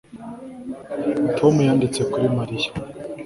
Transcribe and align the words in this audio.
Tom 1.37 1.55
yanditse 1.67 2.01
kuri 2.11 2.27
Mariya 2.37 2.69